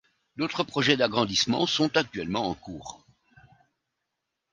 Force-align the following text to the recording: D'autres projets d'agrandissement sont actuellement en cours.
D'autres 0.35 0.63
projets 0.63 0.97
d'agrandissement 0.97 1.67
sont 1.67 1.95
actuellement 1.95 2.49
en 2.49 2.55
cours. 2.55 3.05